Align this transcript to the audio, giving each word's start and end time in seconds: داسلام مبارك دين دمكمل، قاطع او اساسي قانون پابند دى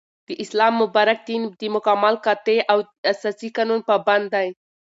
داسلام 0.29 0.73
مبارك 0.81 1.19
دين 1.27 1.43
دمكمل، 1.61 2.15
قاطع 2.25 2.57
او 2.71 2.79
اساسي 3.11 3.47
قانون 3.57 3.79
پابند 3.89 4.25
دى 4.33 4.47